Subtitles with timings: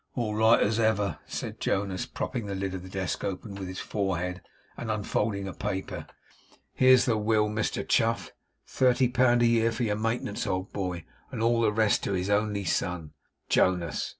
[0.15, 3.67] 'All as right as ever,' said Jonas, propping the lid of the desk open with
[3.67, 4.41] his forehead,
[4.75, 6.07] and unfolding a paper.
[6.73, 8.31] 'Here's the will, Mister Chuff.
[8.65, 12.31] Thirty pound a year for your maintenance, old boy, and all the rest to his
[12.31, 13.11] only son,
[13.47, 14.09] Jonas.